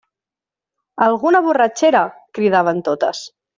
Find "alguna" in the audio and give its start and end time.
1.09-1.43